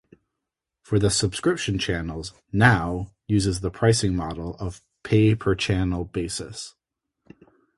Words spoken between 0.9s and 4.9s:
the subscription channels, "Now" uses the pricing model of